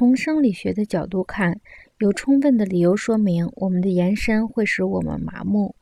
[0.00, 1.60] 从生理学的角度看，
[1.98, 5.74] 有充分的理由说明我们的延伸会使我们麻木。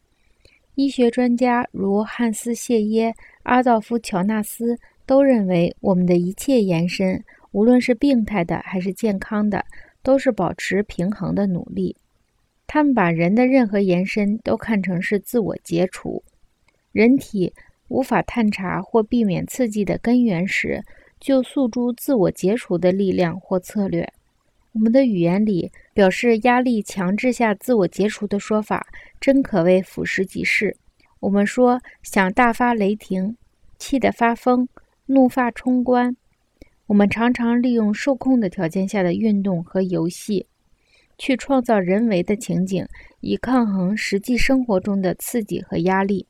[0.74, 4.76] 医学专家如汉斯·谢耶、阿道夫·乔纳斯
[5.06, 9.64] 都认为，我们的一切延伸，无论是病态的还是健康的，
[10.02, 11.94] 都是保持平衡的努力。
[12.66, 16.24] 他们把人的任何延伸都看成是自我解除。
[16.90, 17.54] 人体
[17.86, 20.82] 无法探查或避免刺激的根源时，
[21.20, 24.12] 就诉诸自我解除的力量或策略。
[24.72, 28.86] 我们的语言里表示压力强制下自我解除的说法，
[29.20, 30.76] 真可谓俯拾即是。
[31.20, 33.36] 我们说想大发雷霆、
[33.78, 34.68] 气得发疯、
[35.06, 36.16] 怒发冲冠。
[36.86, 40.46] 我们常常利用受控的条件下的运动和游戏，
[41.18, 42.86] 去创造人为的情景，
[43.20, 46.26] 以抗衡实际生活中的刺激和压力。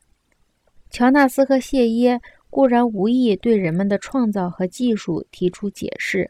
[0.89, 2.19] 乔纳斯和谢耶。
[2.49, 6.29] 固然无意对人们的创造和技术提出解释，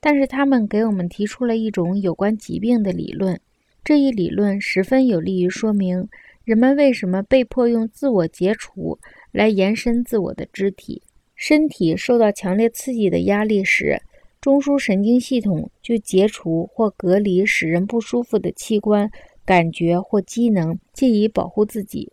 [0.00, 3.40] 但是他们给我们提出了一种有关疾病的理论。
[3.82, 6.08] 这一理论十分有利于说明
[6.44, 8.98] 人们为什么被迫用自我解除
[9.32, 11.02] 来延伸自我的肢体。
[11.34, 14.00] 身体受到强烈刺激的压力时，
[14.40, 19.10] 中枢神经系统就解除或隔离使人不舒服的器官、
[19.44, 22.12] 感觉或机能，借以保护自己。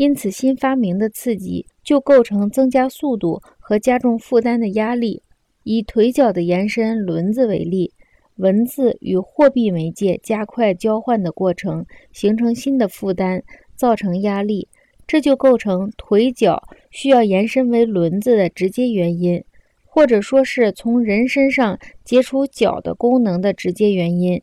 [0.00, 5.22] 因此，新发明的刺激就构成增加速度和加重负担的压力。
[5.62, 7.92] 以腿脚的延伸轮子为例，
[8.36, 13.42] 文字与货币媒介加快交换的过程，形成新的负担，
[13.76, 14.66] 造成压力，
[15.06, 19.44] 这就构成腿脚需要延伸为轮子的直接原因，
[19.84, 24.40] 或者说是从人身上解除脚的功能的直接原因。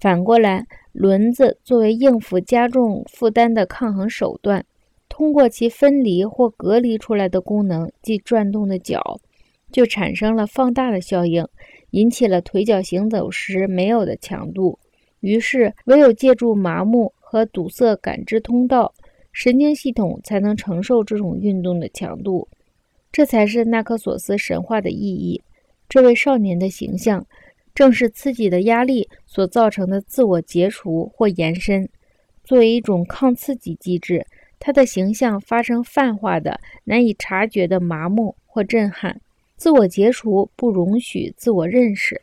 [0.00, 4.64] 反过来，轮子作为应付加重负担的抗衡手段。
[5.08, 9.20] 通过其分离或隔离出来的功能，即转动的脚，
[9.72, 11.46] 就产生了放大的效应，
[11.90, 14.78] 引起了腿脚行走时没有的强度。
[15.20, 18.92] 于是，唯有借助麻木和堵塞感知通道，
[19.32, 22.46] 神经系统才能承受这种运动的强度。
[23.10, 25.42] 这才是纳克索斯神话的意义。
[25.88, 27.26] 这位少年的形象，
[27.74, 31.88] 正是刺激的压力所造成的自我解除或延伸，
[32.44, 34.26] 作为一种抗刺激机制。
[34.58, 39.20] 他的形象发生泛化的、难以察觉的麻木或震撼，
[39.56, 42.22] 自我解除不容许自我认识。